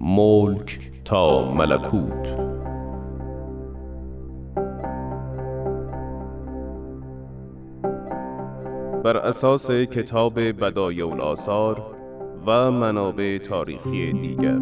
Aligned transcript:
ملک 0.00 0.92
تا 1.04 1.52
ملکوت. 1.52 2.28
بر 9.04 9.16
اساس 9.16 9.70
کتاب 9.70 10.40
بدایع 10.40 11.08
الاثار 11.08 11.82
و 12.46 12.70
منابع 12.70 13.38
تاریخی 13.38 14.12
دیگر. 14.12 14.58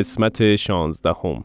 قسمت 0.00 0.56
شانزدهم. 0.56 1.44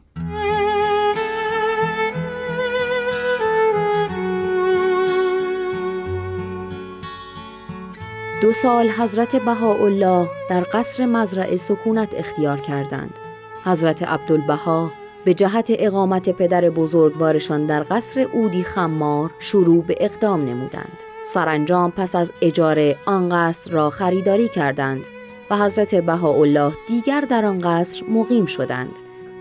دو 8.41 8.51
سال 8.51 8.89
حضرت 8.89 9.35
بهاءالله 9.35 10.27
در 10.49 10.65
قصر 10.73 11.05
مزرعه 11.05 11.57
سکونت 11.57 12.13
اختیار 12.17 12.57
کردند. 12.57 13.19
حضرت 13.65 14.03
عبدالبها 14.03 14.91
به 15.25 15.33
جهت 15.33 15.67
اقامت 15.69 16.29
پدر 16.29 16.69
بزرگوارشان 16.69 17.65
در 17.65 17.85
قصر 17.89 18.21
اودی 18.33 18.63
خمار 18.63 19.31
شروع 19.39 19.83
به 19.83 19.95
اقدام 19.99 20.41
نمودند. 20.41 20.97
سرانجام 21.33 21.91
پس 21.91 22.15
از 22.15 22.31
اجاره 22.41 22.95
آن 23.05 23.29
قصر 23.29 23.71
را 23.71 23.89
خریداری 23.89 24.49
کردند 24.49 25.01
و 25.49 25.57
حضرت 25.57 25.95
بهاءالله 25.95 26.71
دیگر 26.87 27.21
در 27.21 27.45
آن 27.45 27.59
قصر 27.59 28.05
مقیم 28.05 28.45
شدند. 28.45 28.91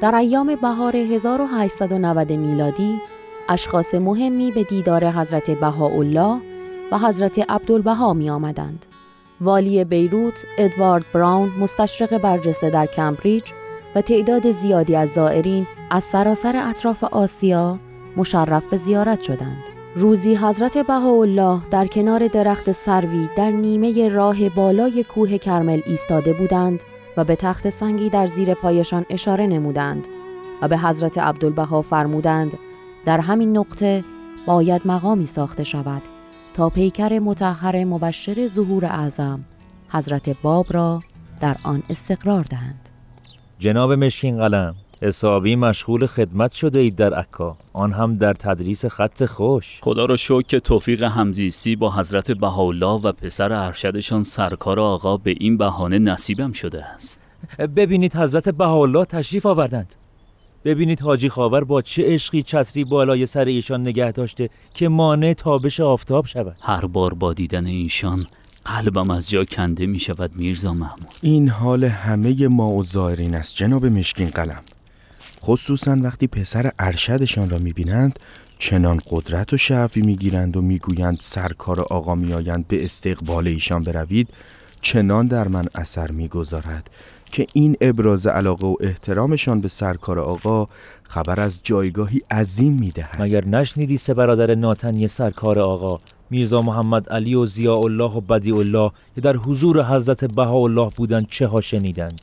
در 0.01 0.15
ایام 0.15 0.57
بهار 0.57 0.97
1890 0.97 2.33
میلادی 2.33 3.01
اشخاص 3.49 3.95
مهمی 3.95 4.51
به 4.51 4.63
دیدار 4.63 5.05
حضرت 5.05 5.51
بهاءالله 5.51 6.54
و 6.93 6.99
حضرت 6.99 7.51
عبدالبها 7.51 8.13
می 8.13 8.31
آمدند. 8.31 8.87
والی 9.41 9.85
بیروت 9.85 10.35
ادوارد 10.59 11.05
براون 11.15 11.49
مستشرق 11.61 12.19
برجسته 12.19 12.71
در 12.71 12.87
کمبریج 12.87 13.45
و 13.95 14.01
تعداد 14.01 14.51
زیادی 14.51 14.97
از 14.97 15.11
زائرین 15.11 15.67
از 15.91 16.05
سراسر 16.05 16.69
اطراف 16.69 17.05
آسیا 17.05 17.79
مشرف 18.17 18.75
زیارت 18.75 19.23
شدند. 19.23 19.65
روزی 19.97 20.35
حضرت 20.35 20.79
بهاءالله 20.79 21.61
در 21.71 21.87
کنار 21.87 22.29
درخت 22.29 22.73
سروی 22.73 23.29
در 23.37 23.51
نیمه 23.51 24.09
راه 24.09 24.49
بالای 24.49 25.05
کوه 25.05 25.39
کرمل 25.39 25.81
ایستاده 25.87 26.33
بودند 26.33 26.81
و 27.17 27.25
به 27.25 27.37
تخت 27.37 27.71
سنگی 27.71 28.11
در 28.11 28.27
زیر 28.27 28.55
پایشان 28.55 29.07
اشاره 29.11 29.47
نمودند 29.47 30.07
و 30.63 30.69
به 30.69 30.79
حضرت 30.79 31.19
عبدالبها 31.19 31.83
فرمودند 31.83 32.59
در 33.05 33.21
همین 33.21 33.57
نقطه 33.57 34.05
باید 34.47 34.83
مقامی 34.85 35.27
ساخته 35.27 35.65
شود 35.65 36.03
تا 36.55 36.69
پیکر 36.69 37.19
متحر 37.19 37.85
مبشر 37.85 38.49
ظهور 38.49 38.85
اعظم. 38.85 39.45
حضرت 39.89 40.43
باب 40.43 40.67
را 40.71 41.03
در 41.41 41.57
آن 41.65 41.83
استقرار 41.91 42.41
دهند. 42.41 42.89
جناب 43.59 43.93
مشکین 43.93 44.37
قلم 44.37 44.75
حسابی 45.03 45.57
مشغول 45.57 46.07
خدمت 46.07 46.53
شده 46.53 46.81
اید 46.81 46.97
در 46.97 47.15
عکا. 47.15 47.57
آن 47.73 47.93
هم 47.93 48.15
در 48.15 48.33
تدریس 48.33 48.87
خط 48.87 49.25
خوش. 49.25 49.79
خدا 49.83 50.05
را 50.05 50.17
شکر 50.17 50.43
که 50.43 50.61
توفیق 50.61 51.03
همزیستی 51.03 51.77
با 51.77 51.93
حضرت 51.93 52.31
بهاءالله 52.31 53.01
و 53.03 53.13
پسر 53.13 53.53
ارشدشان 53.53 54.23
سرکار 54.23 54.81
آقا 54.81 55.17
به 55.17 55.35
این 55.41 55.57
بهانه 55.57 55.99
نصیبم 55.99 56.53
شده 56.53 56.85
است. 56.85 57.27
ببینید 57.77 58.17
حضرت 58.17 58.49
بهاءالله 58.49 59.05
تشریف 59.05 59.47
آوردند. 59.47 59.95
ببینید 60.65 61.01
حاجی 61.01 61.29
خاور 61.29 61.65
با 61.65 61.83
چه 61.83 62.03
عشقی 62.15 62.43
چتری 62.43 62.85
بالای 62.85 63.27
سر 63.27 63.45
ایشان 63.45 63.81
نگه 63.81 64.13
داشته 64.13 64.51
که 64.75 64.89
مانع 64.89 65.33
تابش 65.33 65.81
آفتاب 65.81 66.27
شود. 66.27 66.57
هر 66.61 66.87
بار 66.87 67.15
با 67.15 67.33
دیدن 67.33 67.67
ایشان 67.67 68.25
قلبم 68.65 69.11
از 69.11 69.31
جا 69.31 69.45
کنده 69.45 69.87
می 69.87 70.01
شود 70.01 70.31
میرزا 70.35 70.73
محمود. 70.73 71.15
این 71.23 71.49
حال 71.49 71.85
همه 71.85 72.49
ما 72.49 72.73
و 72.73 72.83
زائرین 72.85 73.35
است 73.35 73.55
جناب 73.55 73.87
مشکین 73.87 74.29
قلم. 74.29 74.63
خصوصا 75.43 75.97
وقتی 76.01 76.27
پسر 76.27 76.71
ارشدشان 76.79 77.51
را 77.51 77.59
می‌بینند 77.59 78.19
چنان 78.59 79.01
قدرت 79.11 79.53
و 79.53 79.57
شعفی 79.57 80.01
می‌گیرند 80.01 80.57
و 80.57 80.63
می‌گویند 80.63 81.19
سرکار 81.21 81.81
آقا 81.81 82.15
میآیند 82.15 82.69
به 82.69 82.85
استقبال 82.85 83.49
ایشان 83.49 83.83
بروید 83.83 84.29
چنان 84.81 85.27
در 85.27 85.49
من 85.49 85.65
اثر 85.75 86.11
می‌گذارد. 86.11 86.91
که 87.35 87.47
این 87.53 87.77
ابراز 87.81 88.27
علاقه 88.27 88.67
و 88.67 88.77
احترامشان 88.81 89.61
به 89.61 89.69
سرکار 89.69 90.19
آقا 90.19 90.69
خبر 91.03 91.41
از 91.41 91.61
جایگاهی 91.63 92.21
عظیم 92.31 92.73
می‌دهد. 92.73 93.23
مگر 93.23 93.45
نشنیدی 93.45 93.97
سه 93.97 94.15
برادر 94.15 94.55
ناتنی 94.55 95.09
سرکار 95.09 95.59
آقا؟ 95.59 95.99
میرزا 96.31 96.63
محمد 96.63 97.09
علی 97.09 97.35
و 97.35 97.47
ضیاء 97.47 97.81
الله 97.85 98.13
و 98.13 98.21
بدی 98.21 98.53
الله 98.53 98.91
که 99.15 99.21
در 99.21 99.37
حضور 99.37 99.85
حضرت 99.85 100.25
بهاءالله 100.25 100.91
بودند 100.97 101.27
چه 101.31 101.47
ها 101.47 101.61
شنیدند؟ 101.61 102.21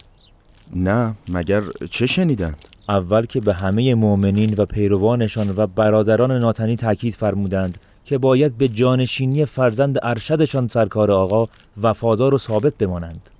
نه 0.75 1.15
مگر 1.27 1.63
چه 1.89 2.05
شنیدند؟ 2.05 2.65
اول 2.89 3.25
که 3.25 3.41
به 3.41 3.53
همه 3.53 3.95
مؤمنین 3.95 4.55
و 4.57 4.65
پیروانشان 4.65 5.53
و 5.57 5.67
برادران 5.67 6.31
ناتنی 6.31 6.75
تاکید 6.75 7.13
فرمودند 7.13 7.77
که 8.05 8.17
باید 8.17 8.57
به 8.57 8.67
جانشینی 8.67 9.45
فرزند 9.45 9.99
ارشدشان 10.03 10.67
سرکار 10.67 11.11
آقا 11.11 11.47
وفادار 11.81 12.35
و 12.35 12.37
ثابت 12.37 12.77
بمانند. 12.77 13.30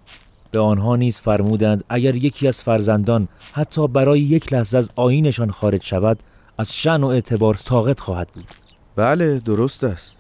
به 0.52 0.60
آنها 0.60 0.96
نیز 0.96 1.20
فرمودند 1.20 1.84
اگر 1.90 2.16
یکی 2.16 2.48
از 2.48 2.64
فرزندان 2.64 3.28
حتی 3.54 3.88
برای 3.88 4.20
یک 4.20 4.54
لحظه 4.54 4.78
از 4.78 4.90
آینشان 4.96 5.52
خارج 5.52 5.84
شود 5.84 6.20
از 6.58 6.74
شن 6.74 7.04
و 7.04 7.08
اعتبار 7.08 7.56
ساقط 7.56 8.00
خواهد 8.00 8.28
بود. 8.28 8.46
بله 8.96 9.40
درست 9.40 9.84
است. 9.84 10.18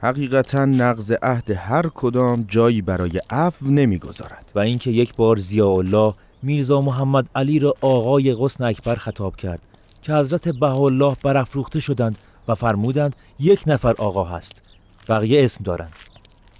حقیقتا 0.00 0.64
نقض 0.64 1.12
عهد 1.22 1.50
هر 1.50 1.86
کدام 1.94 2.44
جایی 2.48 2.82
برای 2.82 3.20
عفو 3.30 3.66
نمی‌گذارد. 3.66 4.50
و 4.54 4.58
اینکه 4.58 4.90
یک 4.90 5.16
بار 5.16 5.38
ضیاء 5.38 5.76
الله 5.76 6.14
میرزا 6.42 6.80
محمد 6.80 7.28
علی 7.34 7.58
را 7.58 7.74
آقای 7.80 8.34
غصن 8.34 8.64
اکبر 8.64 8.94
خطاب 8.94 9.36
کرد 9.36 9.60
که 10.02 10.14
حضرت 10.14 10.48
بهاءالله 10.48 11.16
برافروخته 11.22 11.80
شدند 11.80 12.18
و 12.48 12.54
فرمودند 12.54 13.16
یک 13.38 13.62
نفر 13.66 13.94
آقا 13.98 14.24
هست. 14.24 14.62
بقیه 15.08 15.44
اسم 15.44 15.64
دارند. 15.64 15.92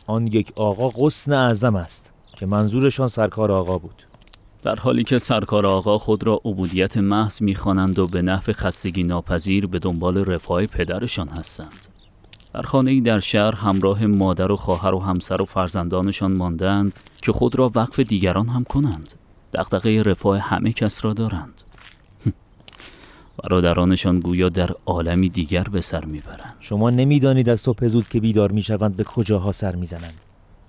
آن 0.07 0.27
یک 0.27 0.53
آقا 0.57 0.89
غصن 0.89 1.33
اعظم 1.33 1.77
است. 1.77 2.13
که 2.39 2.47
منظورشان 2.47 3.09
سرکار 3.09 3.53
آقا 3.53 3.79
بود. 3.79 4.03
در 4.63 4.77
حالی 4.77 5.05
که 5.05 5.19
سرکار 5.19 5.67
آقا 5.67 5.99
خود 5.99 6.25
را 6.25 6.41
عبودیت 6.45 6.97
محض 6.97 7.43
می‌خوانند 7.43 7.99
و 7.99 8.07
به 8.07 8.23
نحو 8.23 8.53
خستگی 8.53 9.03
ناپذیر 9.03 9.67
به 9.67 9.79
دنبال 9.79 10.25
رفاه 10.25 10.67
پدرشان 10.67 11.29
هستند. 11.29 11.87
در 12.55 12.63
خانه 12.63 12.91
ای 12.91 13.01
در 13.01 13.21
شهر 13.21 13.55
همراه 13.55 14.07
مادر 14.07 14.53
و 14.53 14.57
خواهر 14.57 14.95
و 14.95 14.99
همسر 14.99 15.43
و 15.43 15.45
فرزندانشان 15.45 16.37
ماندند 16.37 17.01
که 17.23 17.33
خود 17.33 17.57
را 17.57 17.71
وقف 17.75 18.01
دیگران 18.01 18.49
هم 18.49 18.65
کنند. 18.65 19.13
دغدغه 19.55 20.03
رفاه 20.03 20.39
همه 20.39 20.73
کس 20.73 21.05
را 21.05 21.13
دارند. 21.13 21.63
برادرانشان 23.43 24.21
گویا 24.21 24.49
در 24.49 24.71
عالمی 24.87 25.29
دیگر 25.29 25.65
به 25.65 25.81
سر 25.81 26.05
می‌برند. 26.05 26.57
شما 26.61 26.91
نمی‌دانید 26.91 27.49
از 27.49 27.61
صبح 27.61 27.87
زود 27.87 28.09
که 28.09 28.21
بیدار 28.21 28.53
می‌شوند 28.53 28.97
به 28.97 29.05
کجاها 29.05 29.53
سر 29.53 29.75
می‌زنند. 29.75 30.21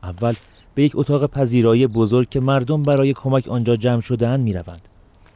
اول 0.03 0.33
به 0.75 0.83
یک 0.83 0.91
اتاق 0.95 1.25
پذیرایی 1.25 1.87
بزرگ 1.87 2.29
که 2.29 2.39
مردم 2.39 2.81
برای 2.81 3.13
کمک 3.13 3.47
آنجا 3.47 3.75
جمع 3.75 4.01
شدهاند 4.01 4.43
می‌روند. 4.43 4.81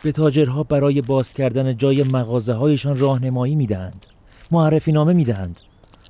به 0.03 0.12
تاجرها 0.12 0.63
برای 0.63 1.01
باز 1.01 1.33
کردن 1.33 1.77
جای 1.77 2.03
مغازه 2.03 2.53
هایشان 2.53 3.00
راهنمایی 3.00 3.56
می‌دهند. 3.56 4.06
معرفی 4.51 4.91
نامه 4.91 5.13
می‌دهند. 5.13 5.59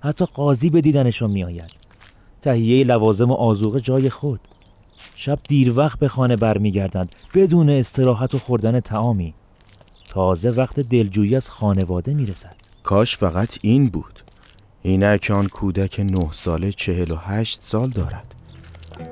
حتی 0.01 0.25
قاضی 0.25 0.69
به 0.69 0.81
دیدنشان 0.81 1.31
میآید. 1.31 1.71
تهیه 2.41 2.83
لوازم 2.83 3.31
و 3.31 3.33
آزوقه 3.33 3.79
جای 3.79 4.09
خود. 4.09 4.39
شب 5.15 5.39
دیر 5.47 5.79
وقت 5.79 5.99
به 5.99 6.07
خانه 6.07 6.35
برمیگردند. 6.35 7.15
بدون 7.33 7.69
استراحت 7.69 8.35
و 8.35 8.39
خوردن 8.39 8.79
تعامی 8.79 9.33
تازه 10.09 10.49
وقت 10.49 10.79
دلجویی 10.79 11.35
از 11.35 11.49
خانواده 11.49 12.13
می‌رسد. 12.13 12.55
کاش 12.83 13.17
فقط 13.17 13.57
این 13.61 13.89
بود. 13.89 14.19
اینک 14.81 15.31
آن 15.35 15.47
کودک 15.47 15.99
نه 15.99 16.31
ساله 16.31 16.71
چهل 16.71 17.11
و 17.11 17.15
هشت 17.15 17.61
سال 17.63 17.89
دارد. 17.89 18.35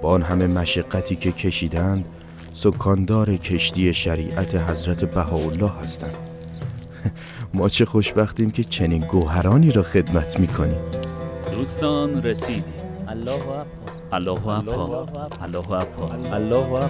با 0.02 0.10
آن 0.10 0.22
همه 0.22 0.48
مشقتی 0.48 1.16
که 1.16 1.32
کشیدند 1.32 2.06
سکاندار 2.54 3.36
کشتی 3.36 3.94
شریعت 3.94 4.56
حضرت 4.56 5.06
بهاءالله 5.06 5.72
هستند. 5.80 6.16
ما 7.54 7.70
چه 7.70 7.86
خوشبختیم 7.86 8.52
که 8.52 8.64
چنین 8.64 9.02
گوهرانی 9.02 9.72
را 9.72 9.84
خدمت 9.84 10.40
می‌کنیم. 10.40 10.80
دوستان 11.52 12.24
رسیدیم. 12.24 12.64
الله 13.08 13.34
اکبر. 13.34 13.66
الله 14.14 14.48
اکبر. 14.48 15.44
الله 15.44 15.74
اکبر. 15.74 16.36
الله 16.36 16.74
اکبر. 16.74 16.90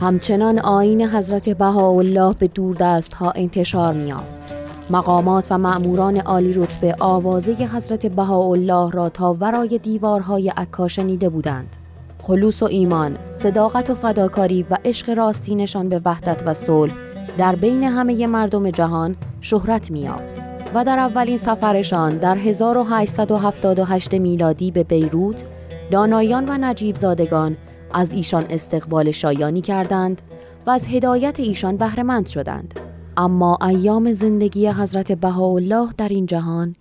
همچنان 0.00 0.58
آین 0.58 1.02
حضرت 1.02 1.48
بهاءالله 1.48 2.34
به 2.40 2.46
دوردست 2.46 3.14
ها 3.14 3.30
انتشار 3.30 3.94
میافت. 3.94 4.43
مقامات 4.90 5.46
و 5.50 5.58
مأموران 5.58 6.16
عالی 6.16 6.52
رتبه 6.52 6.94
آوازه 7.00 7.52
حضرت 7.52 8.06
بهاءالله 8.06 8.90
را 8.90 9.08
تا 9.08 9.34
ورای 9.34 9.78
دیوارهای 9.78 10.48
عکا 10.48 10.88
شنیده 10.88 11.28
بودند. 11.28 11.76
خلوص 12.22 12.62
و 12.62 12.66
ایمان، 12.66 13.18
صداقت 13.30 13.90
و 13.90 13.94
فداکاری 13.94 14.66
و 14.70 14.78
عشق 14.84 15.10
راستینشان 15.10 15.88
به 15.88 16.00
وحدت 16.04 16.42
و 16.46 16.54
صلح 16.54 16.92
در 17.38 17.54
بین 17.56 17.82
همه 17.82 18.26
مردم 18.26 18.70
جهان 18.70 19.16
شهرت 19.40 19.90
میافت 19.90 20.34
و 20.74 20.84
در 20.84 20.98
اولین 20.98 21.36
سفرشان 21.36 22.16
در 22.16 22.38
1878 22.38 24.14
میلادی 24.14 24.70
به 24.70 24.84
بیروت 24.84 25.44
دانایان 25.90 26.48
و 26.48 26.58
نجیب 26.60 26.96
زادگان 26.96 27.56
از 27.94 28.12
ایشان 28.12 28.46
استقبال 28.50 29.10
شایانی 29.10 29.60
کردند 29.60 30.22
و 30.66 30.70
از 30.70 30.88
هدایت 30.88 31.40
ایشان 31.40 31.76
بهرهمند 31.76 32.26
شدند 32.26 32.80
اما 33.16 33.58
ایام 33.68 34.12
زندگی 34.12 34.68
حضرت 34.68 35.12
بهاءالله 35.12 35.88
در 35.98 36.08
این 36.08 36.26
جهان 36.26 36.74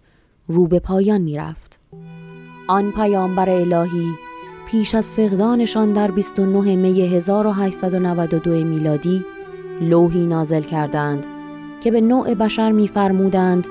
رو 0.48 0.68
به 0.68 0.80
پایان 0.80 1.22
می 1.22 1.38
رفت. 1.38 1.80
آن 2.68 2.92
پیامبر 2.92 3.50
الهی 3.50 4.12
پیش 4.68 4.96
از 4.96 5.12
فقدانشان 5.12 5.94
در 5.94 6.12
29 6.12 6.76
می 6.76 7.02
1892 7.02 8.50
میلادی 8.50 9.26
لوحی 9.82 10.26
نازل 10.26 10.62
کردند 10.62 11.26
که 11.84 11.92
به 11.92 12.02
نوع 12.02 12.34
بشر 12.34 12.72
می‌فرمودند 12.72 13.68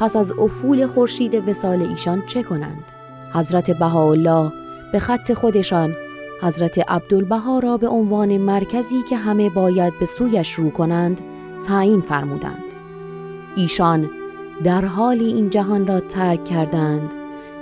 پس 0.00 0.16
از 0.16 0.32
افول 0.32 0.86
خورشید 0.86 1.48
وسال 1.48 1.82
ایشان 1.82 2.22
چه 2.26 2.42
کنند 2.42 2.84
حضرت 3.32 3.78
بهاءالله 3.78 4.52
به 4.92 4.98
خط 4.98 5.32
خودشان 5.32 5.94
حضرت 6.42 6.90
عبدالبها 6.90 7.58
را 7.58 7.76
به 7.76 7.88
عنوان 7.88 8.36
مرکزی 8.36 9.02
که 9.02 9.16
همه 9.16 9.50
باید 9.50 9.92
به 10.00 10.06
سویش 10.06 10.52
رو 10.52 10.70
کنند 10.70 11.20
تعیین 11.66 12.00
فرمودند. 12.00 12.64
ایشان 13.56 14.10
در 14.64 14.84
حالی 14.84 15.26
این 15.26 15.50
جهان 15.50 15.86
را 15.86 16.00
ترک 16.00 16.44
کردند 16.44 17.14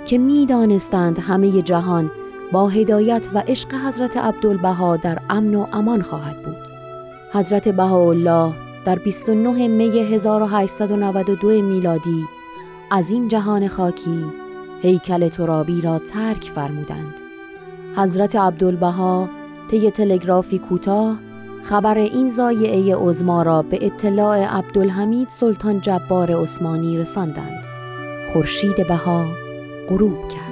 که 0.05 0.17
می‌دانستند 0.17 1.19
همه 1.19 1.61
جهان 1.61 2.11
با 2.51 2.67
هدایت 2.67 3.27
و 3.33 3.43
عشق 3.47 3.73
حضرت 3.73 4.17
عبدالبها 4.17 4.97
در 4.97 5.19
امن 5.29 5.55
و 5.55 5.67
امان 5.73 6.01
خواهد 6.01 6.43
بود. 6.43 6.57
حضرت 7.33 7.69
بهاءالله 7.69 8.53
در 8.85 8.99
29 8.99 9.67
می 9.67 9.99
1892 9.99 11.47
میلادی 11.47 12.25
از 12.91 13.11
این 13.11 13.27
جهان 13.27 13.67
خاکی 13.67 14.25
هیکل 14.81 15.27
ترابی 15.29 15.81
را 15.81 15.99
ترک 15.99 16.43
فرمودند. 16.43 17.21
حضرت 17.95 18.35
عبدالبها 18.35 19.29
طی 19.71 19.91
تلگرافی 19.91 20.59
کوتاه 20.59 21.26
خبر 21.69 21.97
این 21.97 22.29
زایعه 22.29 22.95
عظما 22.95 23.41
را 23.41 23.61
به 23.61 23.79
اطلاع 23.81 24.57
عبدالحمید 24.57 25.29
سلطان 25.29 25.81
جبار 25.81 26.41
عثمانی 26.41 26.97
رساندند. 26.97 27.63
خورشید 28.33 28.87
بها 28.87 29.25
غروب 29.89 30.27
کرد. 30.27 30.46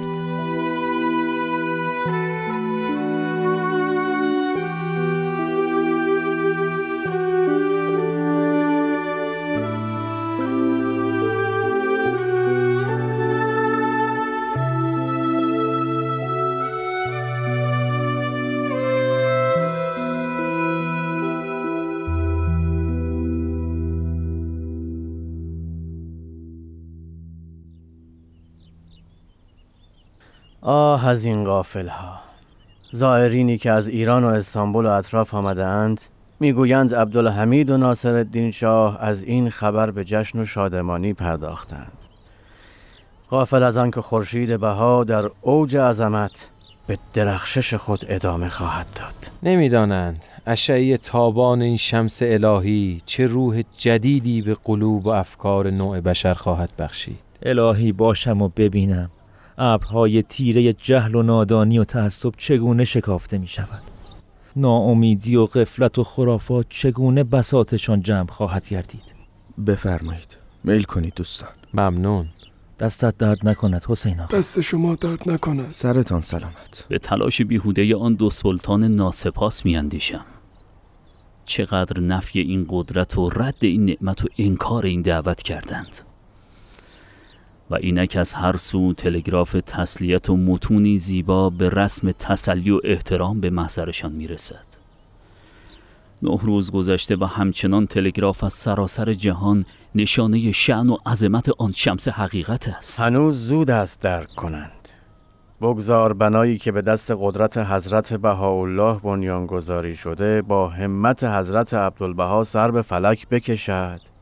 آه 30.68 31.08
از 31.08 31.24
این 31.24 31.44
غافل 31.44 31.88
ها 31.88 32.18
زائرینی 32.92 33.58
که 33.58 33.70
از 33.70 33.88
ایران 33.88 34.24
و 34.24 34.26
استانبول 34.26 34.86
و 34.86 34.88
اطراف 34.88 35.34
آمده 35.34 35.64
اند 35.64 36.00
می‌گویند 36.40 36.94
عبدالحمید 36.94 37.70
و 37.70 37.76
ناصر 37.76 38.14
الدین 38.14 38.50
شاه 38.50 38.98
از 39.00 39.22
این 39.22 39.50
خبر 39.50 39.90
به 39.90 40.04
جشن 40.04 40.38
و 40.38 40.44
شادمانی 40.44 41.12
پرداختند. 41.12 41.92
غافل 43.30 43.62
از 43.62 43.76
آن 43.76 43.90
که 43.90 44.00
خورشید 44.00 44.60
بها 44.60 45.04
در 45.04 45.30
اوج 45.42 45.76
عظمت 45.76 46.48
به 46.86 46.98
درخشش 47.14 47.74
خود 47.74 48.04
ادامه 48.08 48.48
خواهد 48.48 48.90
داد. 48.94 49.30
نمی‌دانند 49.42 50.24
اشعه 50.46 50.96
تابان 50.96 51.62
این 51.62 51.76
شمس 51.76 52.18
الهی 52.22 53.02
چه 53.06 53.26
روح 53.26 53.62
جدیدی 53.78 54.42
به 54.42 54.56
قلوب 54.64 55.06
و 55.06 55.08
افکار 55.08 55.70
نوع 55.70 56.00
بشر 56.00 56.34
خواهد 56.34 56.70
بخشید. 56.78 57.18
الهی 57.42 57.92
باشم 57.92 58.42
و 58.42 58.48
ببینم. 58.48 59.10
ابرهای 59.58 60.22
تیره 60.22 60.72
جهل 60.72 61.14
و 61.14 61.22
نادانی 61.22 61.78
و 61.78 61.84
تعصب 61.84 62.32
چگونه 62.36 62.84
شکافته 62.84 63.38
می 63.38 63.46
شود 63.46 63.82
ناامیدی 64.56 65.36
و 65.36 65.46
غفلت 65.46 65.98
و 65.98 66.04
خرافات 66.04 66.66
چگونه 66.70 67.24
بساتشان 67.24 68.02
جمع 68.02 68.30
خواهد 68.30 68.68
گردید؟ 68.68 69.14
بفرمایید. 69.66 70.36
میل 70.64 70.82
کنید 70.82 71.12
دوستان. 71.16 71.48
ممنون. 71.74 72.28
دستت 72.78 73.18
درد 73.18 73.48
نکند 73.48 73.84
حسین 73.88 74.20
آقا. 74.20 74.36
دست 74.36 74.60
شما 74.60 74.94
درد 74.94 75.30
نکند. 75.30 75.72
سرتان 75.72 76.22
سلامت. 76.22 76.84
به 76.88 76.98
تلاش 76.98 77.42
بیهوده 77.42 77.96
آن 77.96 78.14
دو 78.14 78.30
سلطان 78.30 78.84
ناسپاس 78.84 79.64
میاندیشم. 79.64 80.24
چقدر 81.44 82.00
نفی 82.00 82.40
این 82.40 82.66
قدرت 82.68 83.18
و 83.18 83.30
رد 83.30 83.58
این 83.60 83.84
نعمت 83.84 84.24
و 84.24 84.28
انکار 84.38 84.86
این 84.86 85.02
دعوت 85.02 85.42
کردند. 85.42 86.05
و 87.70 87.74
اینک 87.74 88.16
از 88.20 88.32
هر 88.32 88.56
سو 88.56 88.92
تلگراف 88.92 89.56
تسلیت 89.66 90.30
و 90.30 90.36
متونی 90.36 90.98
زیبا 90.98 91.50
به 91.50 91.68
رسم 91.68 92.12
تسلی 92.12 92.70
و 92.70 92.80
احترام 92.84 93.40
به 93.40 93.50
محضرشان 93.50 94.12
می‌رسد. 94.12 94.66
نه 96.22 96.38
روز 96.42 96.70
گذشته 96.70 97.16
و 97.16 97.24
همچنان 97.24 97.86
تلگراف 97.86 98.44
از 98.44 98.52
سراسر 98.52 99.12
جهان 99.12 99.64
نشانه 99.94 100.52
شعن 100.52 100.90
و 100.90 100.96
عظمت 101.06 101.48
آن 101.58 101.72
شمس 101.72 102.08
حقیقت 102.08 102.68
است. 102.68 103.00
هنوز 103.00 103.46
زود 103.46 103.70
است 103.70 104.00
درک 104.00 104.34
کنند. 104.34 104.70
بگذار 105.60 106.12
بنایی 106.12 106.58
که 106.58 106.72
به 106.72 106.82
دست 106.82 107.12
قدرت 107.18 107.58
حضرت 107.58 108.14
بهاءالله 108.14 109.00
بنیانگذاری 109.00 109.96
شده 109.96 110.42
با 110.42 110.68
همت 110.68 111.24
حضرت 111.24 111.74
عبدالبها 111.74 112.42
سر 112.42 112.70
به 112.70 112.82
فلک 112.82 113.28
بکشد. 113.28 114.15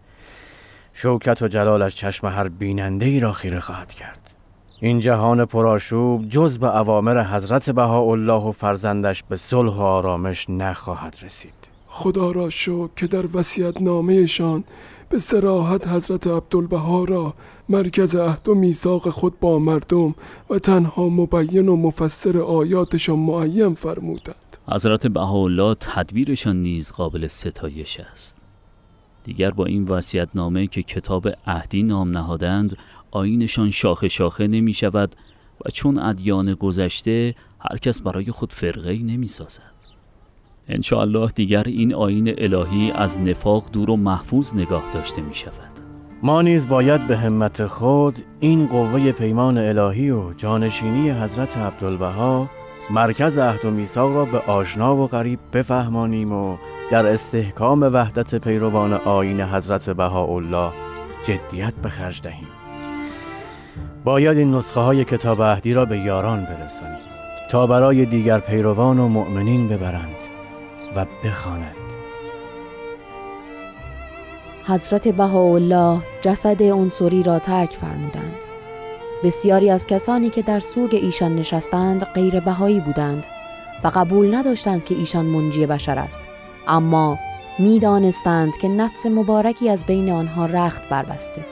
شوکت 0.97 1.43
و 1.43 1.49
جلالش 1.49 1.95
چشم 1.95 2.27
هر 2.27 2.49
بیننده 2.49 3.07
ای 3.07 3.21
را 3.21 3.33
خیره 3.33 3.61
خواهد 3.61 3.93
کرد. 3.93 4.21
این 4.81 5.01
جهان 5.01 5.45
پرآشوب 5.45 6.29
جز 6.29 6.59
به 6.59 6.77
اوامر 6.77 7.25
حضرت 7.25 7.71
بهاءالله 7.71 8.43
و 8.43 8.53
فرزندش 8.53 9.23
به 9.23 9.37
صلح 9.37 9.73
و 9.73 9.81
آرامش 9.83 10.51
نخواهد 10.51 11.17
رسید. 11.23 11.55
خدا 11.87 12.31
را 12.31 12.51
شو 12.51 12.89
که 12.97 13.07
در 13.07 13.37
وسیعت 13.37 13.83
نامهشان 13.83 14.65
به 15.09 15.19
سراحت 15.19 15.89
حضرت 15.89 16.27
عبدالبها 16.27 17.05
را 17.05 17.35
مرکز 17.69 18.17
عهد 18.17 18.49
و 18.49 18.55
میثاق 18.55 19.09
خود 19.11 19.41
با 19.41 19.59
مردم 19.59 20.15
و 20.51 20.59
تنها 20.59 21.09
مبین 21.09 21.69
و 21.69 21.77
مفسر 21.77 22.39
آیاتشان 22.39 23.19
معین 23.19 23.75
فرمودند. 23.75 24.57
حضرت 24.69 25.07
بهاءالله 25.07 25.75
تدبیرشان 25.81 26.63
نیز 26.63 26.93
قابل 26.93 27.27
ستایش 27.27 28.01
است. 28.01 28.44
دیگر 29.25 29.51
با 29.51 29.65
این 29.65 29.89
نامه 30.35 30.67
که 30.67 30.83
کتاب 30.83 31.29
عهدی 31.47 31.83
نام 31.83 32.11
نهادند 32.11 32.77
آینشان 33.11 33.71
شاخه 33.71 34.09
شاخه 34.09 34.47
نمی 34.47 34.73
شود 34.73 35.17
و 35.67 35.71
چون 35.71 35.99
ادیان 35.99 36.55
گذشته 36.55 37.35
هر 37.61 37.79
کس 37.79 38.01
برای 38.01 38.25
خود 38.25 38.53
فرقه 38.53 38.91
ای 38.91 39.03
نمی 39.03 39.29
سازد 39.29 39.75
انشاءالله 40.69 41.31
دیگر 41.35 41.63
این 41.67 41.95
آین 41.95 42.35
الهی 42.39 42.91
از 42.91 43.19
نفاق 43.21 43.71
دور 43.73 43.91
و 43.91 43.97
محفوظ 43.97 44.55
نگاه 44.55 44.85
داشته 44.95 45.23
می 45.23 45.35
شود 45.35 45.75
ما 46.23 46.43
نیز 46.43 46.69
باید 46.69 47.07
به 47.07 47.17
همت 47.17 47.67
خود 47.67 48.15
این 48.41 48.67
قوه 48.67 49.13
پیمان 49.13 49.59
الهی 49.59 50.11
و 50.11 50.33
جانشینی 50.33 51.11
حضرت 51.11 51.57
عبدالبها 51.57 52.51
مرکز 52.91 53.39
عهد 53.39 53.65
و 53.65 53.71
میثاق 53.71 54.15
را 54.15 54.25
به 54.25 54.39
آشنا 54.39 54.97
و 54.97 55.07
غریب 55.07 55.39
بفهمانیم 55.53 56.33
و 56.33 56.57
در 56.91 57.07
استحکام 57.07 57.83
وحدت 57.83 58.35
پیروان 58.35 58.93
آین 58.93 59.41
حضرت 59.41 59.91
بهاءالله 59.91 60.73
جدیت 61.25 61.75
به 61.75 61.89
خرج 61.89 62.23
دهیم. 62.23 62.49
باید 64.05 64.39
این 64.39 64.55
نسخه 64.55 64.81
های 64.81 65.05
کتاب 65.05 65.43
عهدی 65.43 65.73
را 65.73 65.85
به 65.85 65.99
یاران 65.99 66.45
برسانیم 66.45 66.99
تا 67.51 67.67
برای 67.67 68.05
دیگر 68.05 68.39
پیروان 68.39 68.99
و 68.99 69.09
مؤمنین 69.09 69.69
ببرند 69.69 70.17
و 70.97 71.07
بخوانند. 71.25 71.77
حضرت 74.67 75.09
بهاءالله 75.09 76.01
جسد 76.23 76.63
عنصری 76.63 77.23
را 77.23 77.39
ترک 77.39 77.71
فرمودند. 77.71 78.44
بسیاری 79.25 79.71
از 79.71 79.87
کسانی 79.87 80.31
که 80.31 80.43
در 80.43 80.61
سوگ 80.61 80.95
ایشان 80.95 81.37
نشستند 81.37 82.05
غیر 82.05 82.41
بهایی 82.41 82.81
بودند 82.81 83.25
و 83.85 83.89
قبول 83.89 84.35
نداشتند 84.35 84.85
که 84.85 84.95
ایشان 84.95 85.25
منجی 85.25 85.67
بشر 85.67 85.99
است. 85.99 86.21
اما 86.69 87.19
می‌دانستند 87.59 88.57
که 88.57 88.69
نفس 88.69 89.07
مبارکی 89.07 89.71
از 89.71 89.85
بین 89.85 90.11
آنها 90.11 90.47
رخت 90.47 90.89
بربسته. 90.89 91.45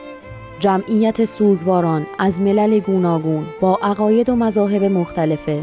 جمعیت 0.61 1.25
سوگواران 1.25 2.07
از 2.19 2.41
ملل 2.41 2.81
گوناگون 2.81 3.45
با 3.61 3.79
عقاید 3.83 4.29
و 4.29 4.37
مذاهب 4.37 4.85
مختلفه 4.85 5.63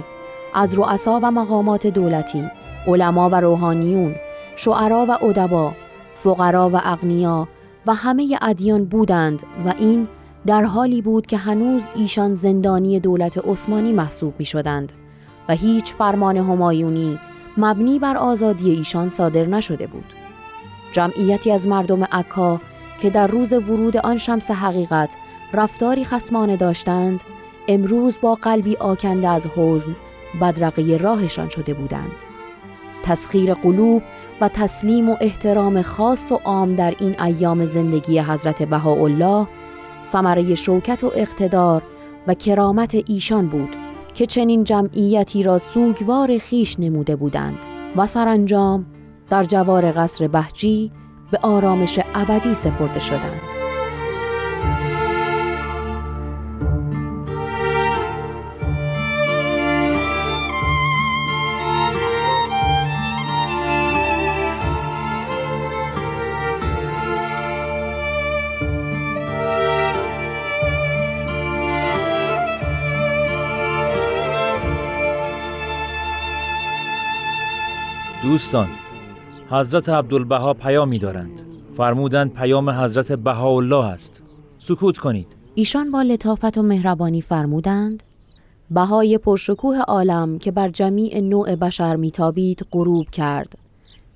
از 0.53 0.79
رؤسا 0.79 1.19
و 1.23 1.31
مقامات 1.31 1.87
دولتی 1.87 2.43
علما 2.87 3.29
و 3.29 3.35
روحانیون 3.35 4.15
شعرا 4.55 5.05
و 5.09 5.25
ادبا 5.25 5.73
فقرا 6.13 6.69
و 6.69 6.81
اغنیا 6.83 7.47
و 7.87 7.93
همه 7.93 8.37
ادیان 8.41 8.85
بودند 8.85 9.43
و 9.65 9.73
این 9.79 10.07
در 10.49 10.63
حالی 10.63 11.01
بود 11.01 11.27
که 11.27 11.37
هنوز 11.37 11.89
ایشان 11.95 12.33
زندانی 12.33 12.99
دولت 12.99 13.37
عثمانی 13.37 13.91
محسوب 13.91 14.33
می 14.39 14.45
شدند 14.45 14.91
و 15.49 15.53
هیچ 15.53 15.93
فرمان 15.93 16.37
همایونی 16.37 17.19
مبنی 17.57 17.99
بر 17.99 18.17
آزادی 18.17 18.71
ایشان 18.71 19.09
صادر 19.09 19.45
نشده 19.45 19.87
بود. 19.87 20.05
جمعیتی 20.91 21.51
از 21.51 21.67
مردم 21.67 22.03
عکا 22.03 22.61
که 23.01 23.09
در 23.09 23.27
روز 23.27 23.53
ورود 23.53 23.97
آن 23.97 24.17
شمس 24.17 24.51
حقیقت 24.51 25.09
رفتاری 25.53 26.05
خسمانه 26.05 26.57
داشتند 26.57 27.19
امروز 27.67 28.17
با 28.21 28.35
قلبی 28.35 28.77
آکنده 28.77 29.27
از 29.27 29.47
حزن 29.55 29.95
بدرقه 30.41 30.97
راهشان 30.97 31.49
شده 31.49 31.73
بودند 31.73 32.23
تسخیر 33.03 33.53
قلوب 33.53 34.03
و 34.41 34.49
تسلیم 34.49 35.09
و 35.09 35.15
احترام 35.21 35.81
خاص 35.81 36.31
و 36.31 36.35
عام 36.43 36.71
در 36.71 36.93
این 36.99 37.21
ایام 37.21 37.65
زندگی 37.65 38.19
حضرت 38.19 38.63
بهاءالله 38.63 39.47
ثمره 40.03 40.55
شوکت 40.55 41.03
و 41.03 41.11
اقتدار 41.15 41.83
و 42.27 42.33
کرامت 42.33 42.97
ایشان 43.07 43.47
بود 43.47 43.69
که 44.13 44.25
چنین 44.25 44.63
جمعیتی 44.63 45.43
را 45.43 45.57
سوگوار 45.57 46.37
خیش 46.37 46.79
نموده 46.79 47.15
بودند 47.15 47.57
و 47.95 48.07
سرانجام 48.07 48.85
در 49.29 49.43
جوار 49.43 49.91
قصر 49.91 50.27
بهجی 50.27 50.91
به 51.31 51.39
آرامش 51.41 51.99
ابدی 52.15 52.53
سپرده 52.53 52.99
شدند. 52.99 53.58
دوستان 78.29 78.67
حضرت 79.49 79.89
عبدالبها 79.89 80.53
پیامی 80.53 80.99
دارند. 80.99 81.41
فرمودند 81.77 82.33
پیام 82.33 82.69
حضرت 82.69 83.11
بهاءالله 83.11 83.85
است. 83.85 84.21
سکوت 84.59 84.97
کنید. 84.97 85.27
ایشان 85.55 85.91
با 85.91 86.01
لطافت 86.01 86.57
و 86.57 86.61
مهربانی 86.61 87.21
فرمودند 87.21 88.03
بهای 88.71 89.17
پرشکوه 89.17 89.77
عالم 89.77 90.39
که 90.39 90.51
بر 90.51 90.69
جمیع 90.69 91.19
نوع 91.19 91.55
بشر 91.55 91.95
میتابید 91.95 92.65
غروب 92.71 93.09
کرد. 93.09 93.57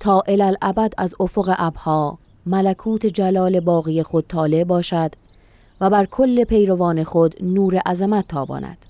تا 0.00 0.22
الالعبد 0.26 0.94
از 0.98 1.14
افق 1.20 1.54
ابها 1.58 2.18
ملکوت 2.46 3.06
جلال 3.06 3.60
باقی 3.60 4.02
خود 4.02 4.24
طالع 4.28 4.64
باشد 4.64 5.10
و 5.80 5.90
بر 5.90 6.04
کل 6.04 6.44
پیروان 6.44 7.04
خود 7.04 7.34
نور 7.40 7.76
عظمت 7.76 8.28
تاباند. 8.28 8.86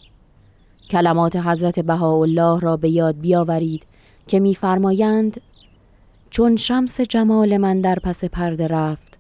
کلمات 0.91 1.37
حضرت 1.37 1.81
بهاءالله 1.81 2.61
را 2.61 2.77
به 2.77 2.89
یاد 2.89 3.21
بیاورید 3.21 3.87
که 4.27 4.41
میفرمایند 4.41 5.41
چون 6.31 6.57
شمس 6.57 7.01
جمال 7.01 7.57
من 7.57 7.81
در 7.81 7.99
پس 7.99 8.25
پرده 8.25 8.69
رفت 8.69 9.19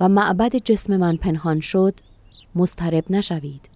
و 0.00 0.08
معبد 0.08 0.56
جسم 0.56 0.96
من 0.96 1.16
پنهان 1.16 1.60
شد 1.60 1.94
مسترب 2.54 3.04
نشوید. 3.10 3.68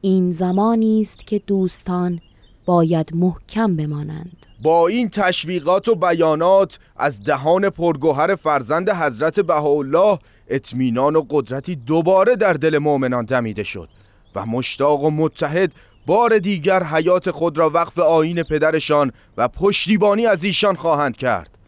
این 0.00 0.30
زمانی 0.30 1.00
است 1.00 1.26
که 1.26 1.38
دوستان 1.46 2.20
باید 2.66 3.10
محکم 3.14 3.76
بمانند. 3.76 4.46
با 4.62 4.88
این 4.88 5.08
تشویقات 5.10 5.88
و 5.88 5.94
بیانات 5.94 6.78
از 6.96 7.24
دهان 7.24 7.70
پرگوهر 7.70 8.34
فرزند 8.34 8.90
حضرت 8.90 9.40
بهاءالله 9.40 10.18
اطمینان 10.48 11.16
و 11.16 11.24
قدرتی 11.30 11.76
دوباره 11.76 12.36
در 12.36 12.52
دل 12.52 12.78
مؤمنان 12.78 13.24
دمیده 13.24 13.62
شد 13.62 13.88
و 14.34 14.46
مشتاق 14.46 15.04
و 15.04 15.10
متحد 15.10 15.72
بار 16.06 16.38
دیگر 16.38 16.82
حیات 16.82 17.30
خود 17.30 17.58
را 17.58 17.70
وقف 17.70 17.98
آین 17.98 18.42
پدرشان 18.42 19.12
و 19.36 19.48
پشتیبانی 19.48 20.26
از 20.26 20.44
ایشان 20.44 20.76
خواهند 20.76 21.16
کرد. 21.16 21.58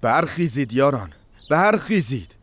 برخیزید 0.00 0.72
یاران 0.72 1.10
برخیزید. 1.50 2.34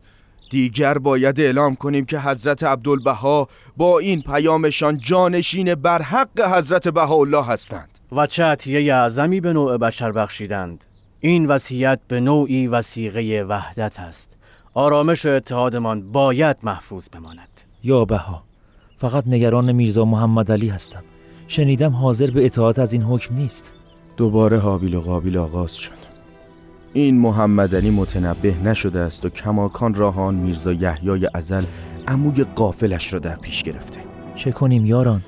دیگر 0.50 0.98
باید 0.98 1.40
اعلام 1.40 1.74
کنیم 1.74 2.04
که 2.04 2.20
حضرت 2.20 2.62
عبدالبها 2.62 3.48
با 3.76 3.98
این 3.98 4.22
پیامشان 4.22 4.98
جانشین 4.98 5.74
بر 5.74 6.02
حق 6.02 6.40
حضرت 6.40 6.88
بهاءالله 6.88 7.44
هستند. 7.46 7.88
و 8.12 8.26
چه 8.26 8.44
عطیه 8.44 8.94
اعظمی 8.94 9.40
به 9.40 9.52
نوع 9.52 9.76
بشر 9.76 10.12
بخشیدند. 10.12 10.84
این 11.20 11.46
وصیت 11.46 12.00
به 12.08 12.20
نوعی 12.20 12.66
وسیقه 12.66 13.46
وحدت 13.48 14.00
است. 14.00 14.36
آرامش 14.74 15.26
و 15.26 15.28
اتحادمان 15.28 16.12
باید 16.12 16.56
محفوظ 16.62 17.08
بماند. 17.08 17.60
یا 17.84 18.04
بها 18.04 18.42
فقط 18.98 19.24
نگران 19.26 19.72
میرزا 19.72 20.04
محمد 20.04 20.52
علی 20.52 20.68
هستم. 20.68 21.02
شنیدم 21.54 21.92
حاضر 21.92 22.30
به 22.30 22.46
اطاعت 22.46 22.78
از 22.78 22.92
این 22.92 23.02
حکم 23.02 23.34
نیست. 23.34 23.72
دوباره 24.16 24.58
حابیل 24.58 24.94
و 24.94 25.00
قابیل 25.00 25.38
آغاز 25.38 25.74
شد. 25.74 25.90
این 26.92 27.18
محمد 27.18 27.74
علی 27.74 27.90
متنبه 27.90 28.54
نشده 28.64 29.00
است 29.00 29.24
و 29.24 29.28
کماکان 29.28 29.94
راهان 29.94 30.34
میرزا 30.34 30.72
یحیای 30.72 31.28
ازل 31.34 31.62
عموی 32.08 32.44
قافلش 32.44 33.12
را 33.12 33.18
در 33.18 33.36
پیش 33.36 33.62
گرفته. 33.62 34.00
چه 34.34 34.52
کنیم 34.52 34.86
یاران؟ 34.86 35.20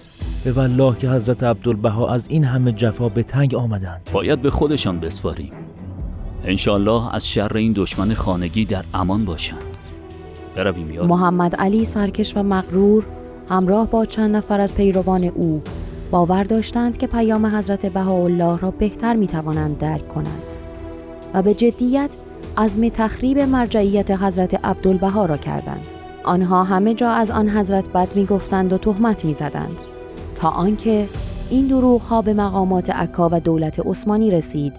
به 0.45 0.53
والله 0.53 0.99
که 0.99 1.11
حضرت 1.11 1.43
عبدالبها 1.43 2.09
از 2.09 2.29
این 2.29 2.45
همه 2.45 2.73
جفا 2.73 3.09
به 3.09 3.23
تنگ 3.23 3.55
آمدند. 3.55 4.11
باید 4.13 4.43
به 4.43 4.51
خودشان 4.51 5.01
بسپاریم. 5.01 5.53
انشالله 6.45 7.15
از 7.15 7.29
شر 7.29 7.57
این 7.57 7.73
دشمن 7.77 8.15
خانگی 8.15 8.65
در 8.65 8.85
امان 8.95 9.25
باشند. 9.25 9.77
برویم 10.57 10.91
یاران. 10.91 11.09
محمد 11.09 11.57
علی 11.57 11.85
سرکش 11.85 12.37
و 12.37 12.43
مغرور 12.43 13.07
همراه 13.49 13.91
با 13.91 14.05
چند 14.05 14.37
نفر 14.37 14.61
از 14.61 14.75
پیروان 14.75 15.25
او. 15.25 15.63
باور 16.11 16.45
داشتند 16.45 16.97
که 16.97 17.07
پیام 17.07 17.47
حضرت 17.47 17.87
بهاءالله 17.87 18.59
را 18.59 18.71
بهتر 18.71 19.15
می‌توانند 19.15 19.79
درک 19.79 20.09
کنند 20.09 20.43
و 21.35 21.43
به 21.43 21.55
جدیت 21.55 22.11
عزم 22.57 22.89
تخریب 22.89 23.39
مرجعیت 23.39 24.11
حضرت 24.11 24.65
عبدالبها 24.65 25.27
را 25.27 25.37
کردند. 25.37 25.93
آنها 26.25 26.65
همه 26.65 26.95
جا 26.95 27.11
از 27.11 27.31
آن 27.31 27.49
حضرت 27.51 27.89
بد 27.89 28.09
می‌گفتند 28.15 28.73
و 28.73 28.79
تهمت 28.79 29.25
می‌زدند. 29.25 29.81
تا 30.35 30.49
آنکه 30.49 31.09
این 31.51 31.67
دروغ 31.67 32.01
ها 32.01 32.23
به 32.23 32.35
مقامات 32.35 32.91
عکا 32.91 33.29
و 33.33 33.41
دولت 33.41 33.87
عثمانی 33.87 34.31
رسید 34.31 34.73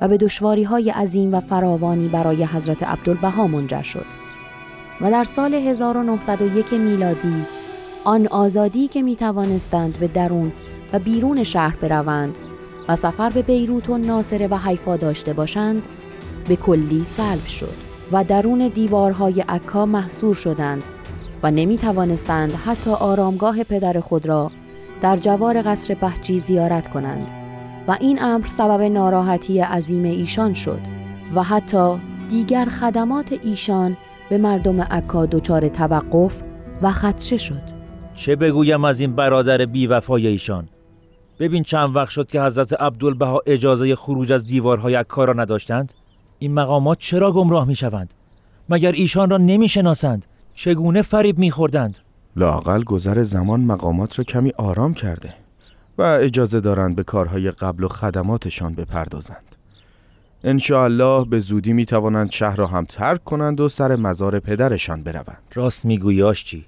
و 0.00 0.08
به 0.08 0.16
دشواری 0.16 0.62
های 0.62 0.90
عظیم 0.90 1.34
و 1.34 1.40
فراوانی 1.40 2.08
برای 2.08 2.44
حضرت 2.44 2.82
عبدالبها 2.82 3.46
منجر 3.46 3.82
شد. 3.82 4.06
و 5.00 5.10
در 5.10 5.24
سال 5.24 5.54
1901 5.54 6.72
میلادی 6.72 7.44
آن 8.04 8.26
آزادی 8.26 8.88
که 8.88 9.02
می 9.02 9.16
توانستند 9.16 9.98
به 9.98 10.08
درون 10.08 10.52
و 10.92 10.98
بیرون 10.98 11.42
شهر 11.42 11.76
بروند 11.76 12.38
و 12.88 12.96
سفر 12.96 13.30
به 13.30 13.42
بیروت 13.42 13.90
و 13.90 13.98
ناصره 13.98 14.48
و 14.48 14.56
حیفا 14.56 14.96
داشته 14.96 15.32
باشند 15.32 15.88
به 16.48 16.56
کلی 16.56 17.04
سلب 17.04 17.46
شد 17.46 17.74
و 18.12 18.24
درون 18.24 18.68
دیوارهای 18.68 19.40
عکا 19.40 19.86
محصور 19.86 20.34
شدند 20.34 20.82
و 21.42 21.50
نمی 21.50 21.78
توانستند 21.78 22.52
حتی 22.52 22.90
آرامگاه 22.90 23.64
پدر 23.64 24.00
خود 24.00 24.26
را 24.26 24.50
در 25.00 25.16
جوار 25.16 25.62
قصر 25.62 25.94
بهجی 25.94 26.38
زیارت 26.38 26.88
کنند 26.88 27.30
و 27.88 27.96
این 28.00 28.22
امر 28.22 28.46
سبب 28.46 28.82
ناراحتی 28.82 29.60
عظیم 29.60 30.04
ایشان 30.04 30.54
شد 30.54 30.80
و 31.34 31.42
حتی 31.42 31.98
دیگر 32.28 32.64
خدمات 32.64 33.32
ایشان 33.42 33.96
به 34.30 34.38
مردم 34.38 34.80
عکا 34.80 35.26
دچار 35.26 35.68
توقف 35.68 36.42
و 36.82 36.90
خدشه 36.90 37.36
شد. 37.36 37.79
چه 38.14 38.36
بگویم 38.36 38.84
از 38.84 39.00
این 39.00 39.12
برادر 39.16 39.64
بیوفای 39.66 40.26
ایشان 40.26 40.68
ببین 41.38 41.62
چند 41.62 41.96
وقت 41.96 42.10
شد 42.10 42.28
که 42.28 42.42
حضرت 42.42 42.72
عبدالبها 42.72 43.42
اجازه 43.46 43.96
خروج 43.96 44.32
از 44.32 44.46
دیوارهای 44.46 44.94
عکا 44.94 45.24
را 45.24 45.32
نداشتند 45.32 45.92
این 46.38 46.54
مقامات 46.54 46.98
چرا 46.98 47.32
گمراه 47.32 47.64
می 47.64 47.76
شوند؟ 47.76 48.14
مگر 48.68 48.92
ایشان 48.92 49.30
را 49.30 49.36
نمی 49.36 49.68
شناسند؟ 49.68 50.26
چگونه 50.54 51.02
فریب 51.02 51.38
می 51.38 51.50
خوردند؟ 51.50 51.98
لاقل 52.36 52.82
گذر 52.82 53.22
زمان 53.22 53.60
مقامات 53.60 54.18
را 54.18 54.24
کمی 54.24 54.52
آرام 54.56 54.94
کرده 54.94 55.34
و 55.98 56.02
اجازه 56.02 56.60
دارند 56.60 56.96
به 56.96 57.02
کارهای 57.02 57.50
قبل 57.50 57.84
و 57.84 57.88
خدماتشان 57.88 58.74
بپردازند 58.74 59.44
الله 60.70 61.24
به 61.24 61.40
زودی 61.40 61.72
می 61.72 61.86
توانند 61.86 62.30
شهر 62.30 62.56
را 62.56 62.66
هم 62.66 62.84
ترک 62.84 63.24
کنند 63.24 63.60
و 63.60 63.68
سر 63.68 63.96
مزار 63.96 64.40
پدرشان 64.40 65.02
بروند 65.02 65.42
راست 65.54 65.84
می‌گویی 65.84 66.34
چی؟ 66.34 66.66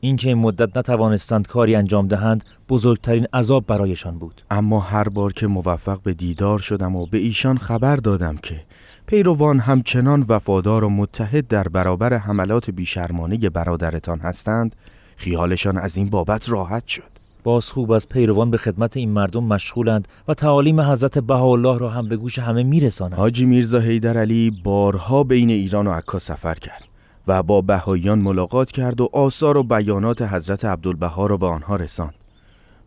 اینکه 0.00 0.28
این 0.28 0.38
مدت 0.38 0.76
نتوانستند 0.76 1.46
کاری 1.46 1.74
انجام 1.74 2.08
دهند 2.08 2.44
بزرگترین 2.68 3.26
عذاب 3.32 3.66
برایشان 3.66 4.18
بود. 4.18 4.42
اما 4.50 4.80
هر 4.80 5.08
بار 5.08 5.32
که 5.32 5.46
موفق 5.46 6.02
به 6.02 6.14
دیدار 6.14 6.58
شدم 6.58 6.96
و 6.96 7.06
به 7.06 7.18
ایشان 7.18 7.58
خبر 7.58 7.96
دادم 7.96 8.36
که 8.36 8.60
پیروان 9.06 9.58
همچنان 9.58 10.24
وفادار 10.28 10.84
و 10.84 10.88
متحد 10.88 11.48
در 11.48 11.68
برابر 11.68 12.14
حملات 12.14 12.70
بیشرمانه 12.70 13.36
برادرتان 13.36 14.20
هستند 14.20 14.76
خیالشان 15.16 15.78
از 15.78 15.96
این 15.96 16.10
بابت 16.10 16.50
راحت 16.50 16.86
شد. 16.86 17.18
باز 17.44 17.66
خوب 17.66 17.92
از 17.92 18.08
پیروان 18.08 18.50
به 18.50 18.56
خدمت 18.56 18.96
این 18.96 19.10
مردم 19.10 19.44
مشغولند 19.44 20.08
و 20.28 20.34
تعالیم 20.34 20.80
حضرت 20.80 21.18
بهاءالله 21.18 21.78
را 21.78 21.90
هم 21.90 22.08
به 22.08 22.16
گوش 22.16 22.38
همه 22.38 22.62
میرسانند. 22.62 23.18
حاجی 23.18 23.46
میرزا 23.46 23.80
حیدر 23.80 24.18
علی 24.18 24.50
بارها 24.64 25.24
بین 25.24 25.50
ایران 25.50 25.86
و 25.86 25.92
عکا 25.92 26.18
سفر 26.18 26.54
کرد. 26.54 26.87
و 27.28 27.42
با 27.42 27.60
بهاییان 27.60 28.18
ملاقات 28.18 28.70
کرد 28.70 29.00
و 29.00 29.08
آثار 29.12 29.56
و 29.56 29.62
بیانات 29.62 30.22
حضرت 30.22 30.64
عبدالبها 30.64 31.26
را 31.26 31.36
به 31.36 31.46
آنها 31.46 31.76
رساند. 31.76 32.14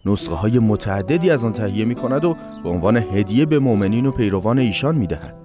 نسخه 0.06 0.36
های 0.36 0.60
متعددی 0.60 1.30
از 1.30 1.46
آن 1.46 1.54
تهیه 1.54 1.86
می 1.86 1.96
کند 1.96 2.26
و 2.26 2.36
به 2.64 2.70
عنوان 2.70 2.98
هدیه 2.98 3.46
به 3.46 3.60
مؤمنین 3.60 4.06
و 4.06 4.12
پیروان 4.12 4.60
ایشان 4.60 4.96
می 4.96 5.08
دهد. 5.08 5.36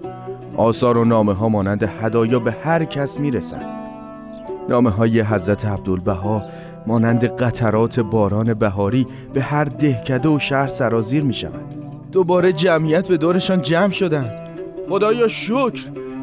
آثار 0.56 0.98
و 0.98 1.04
نامه 1.04 1.32
ها 1.32 1.48
مانند 1.48 1.82
هدایا 1.82 2.38
به 2.38 2.52
هر 2.52 2.84
کس 2.84 3.20
می 3.20 3.30
رسد. 3.30 3.64
نامه 4.68 4.90
های 4.90 5.20
حضرت 5.20 5.64
عبدالبها 5.64 6.42
مانند 6.86 7.24
قطرات 7.24 8.00
باران 8.00 8.54
بهاری 8.54 9.06
به 9.32 9.42
هر 9.42 9.64
دهکده 9.64 10.28
و 10.28 10.38
شهر 10.38 10.66
سرازیر 10.66 11.22
می 11.22 11.34
شود 11.34 11.64
دوباره 12.12 12.52
جمعیت 12.52 13.08
به 13.08 13.16
دورشان 13.16 13.62
جمع 13.62 13.92
شدند. 13.92 14.32
خدایا 14.88 15.28
شکر. 15.28 15.80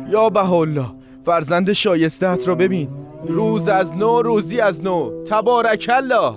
یا 0.10 0.22
الله 0.22 1.03
فرزند 1.26 1.74
شایستهت 1.74 2.48
را 2.48 2.56
ببین. 2.56 2.90
روز 3.28 3.68
از 3.68 3.94
نو 3.94 4.22
روزی 4.22 4.60
از 4.60 4.84
نو. 4.84 5.24
تبارک 5.24 5.92
الله. 5.94 6.34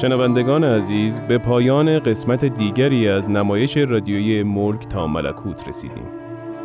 شنوندگان 0.00 0.64
عزیز 0.64 1.20
به 1.20 1.38
پایان 1.38 1.98
قسمت 1.98 2.44
دیگری 2.44 3.08
از 3.08 3.30
نمایش 3.30 3.76
رادیویی 3.76 4.42
ملک 4.42 4.88
تا 4.88 5.06
ملکوت 5.06 5.68
رسیدیم. 5.68 6.04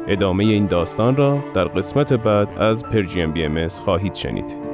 ادامه 0.07 0.43
این 0.43 0.65
داستان 0.65 1.15
را 1.15 1.39
در 1.53 1.65
قسمت 1.65 2.13
بعد 2.13 2.49
از 2.59 2.83
پرژیم 2.83 3.31
بی 3.31 3.43
ام 3.43 3.67
خواهید 3.67 4.15
شنید. 4.15 4.70